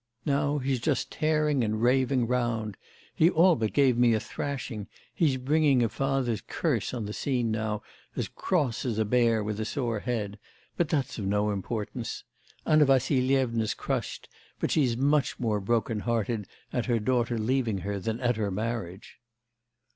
Now 0.25 0.57
he's 0.57 0.79
just 0.79 1.11
tearing 1.11 1.63
and 1.63 1.79
raving 1.79 2.25
round; 2.25 2.75
he 3.13 3.29
all 3.29 3.55
but 3.55 3.71
gave 3.71 3.99
me 3.99 4.15
a 4.15 4.19
thrashing, 4.19 4.87
he's 5.13 5.37
bringing 5.37 5.83
a 5.83 5.89
father's 5.89 6.41
curse 6.41 6.91
on 6.91 7.05
the 7.05 7.13
scene 7.13 7.51
now, 7.51 7.83
as 8.15 8.27
cross 8.27 8.83
as 8.83 8.97
a 8.97 9.05
bear 9.05 9.43
with 9.43 9.59
a 9.59 9.63
sore 9.65 9.99
head; 9.99 10.39
but 10.75 10.89
that's 10.89 11.19
of 11.19 11.27
no 11.27 11.51
importance. 11.51 12.23
Anna 12.65 12.85
Vassilyevna's 12.87 13.75
crushed, 13.75 14.27
but 14.59 14.71
she's 14.71 14.97
much 14.97 15.39
more 15.39 15.59
brokenhearted 15.59 16.47
at 16.73 16.87
her 16.87 16.97
daughter 16.97 17.37
leaving 17.37 17.77
her 17.85 17.99
than 17.99 18.19
at 18.21 18.37
her 18.37 18.49
marriage. 18.49 19.19